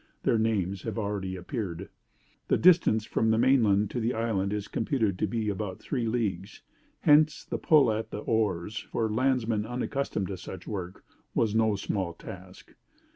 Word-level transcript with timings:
(Their 0.23 0.39
names 0.39 0.81
have 0.81 0.97
already 0.97 1.35
appeared.) 1.35 1.87
The 2.47 2.57
distance 2.57 3.05
from 3.05 3.29
the 3.29 3.37
main 3.37 3.61
land 3.61 3.91
to 3.91 3.99
the 3.99 4.15
island 4.15 4.51
is 4.51 4.67
computed 4.67 5.19
to 5.19 5.27
be 5.27 5.47
about 5.47 5.77
three 5.79 6.07
leagues, 6.07 6.63
hence 7.01 7.43
the 7.45 7.59
pull 7.59 7.91
at 7.91 8.09
the 8.09 8.21
oars, 8.21 8.79
for 8.79 9.11
landsmen 9.11 9.63
unaccustomed 9.63 10.29
to 10.29 10.37
such 10.37 10.61
kind 10.65 10.69
of 10.69 10.69
work, 10.69 11.05
was 11.35 11.53
no 11.53 11.75
small 11.75 12.13
task. 12.15 12.73